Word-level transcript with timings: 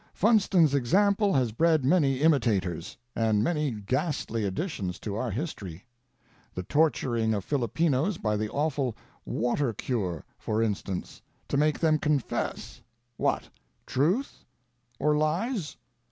Funston's 0.15 0.73
ex 0.73 0.95
ample 0.95 1.35
has 1.35 1.51
bred 1.51 1.85
many 1.85 2.21
imitators, 2.21 2.97
and 3.15 3.43
many 3.43 3.69
ghastly 3.69 4.45
additions 4.45 4.97
to 4.97 5.13
our 5.13 5.29
history: 5.29 5.85
the 6.55 6.63
torturing 6.63 7.35
of 7.35 7.45
Filipinos 7.45 8.17
by 8.17 8.35
the 8.35 8.49
awful 8.49 8.97
"water 9.25 9.73
cure," 9.73 10.25
for 10.39 10.59
instance, 10.63 11.21
to 11.47 11.55
make 11.55 11.77
them 11.77 11.99
confess— 11.99 12.81
what? 13.17 13.49
Truth? 13.85 14.43
Or 14.97 15.15
lies 15.15 15.77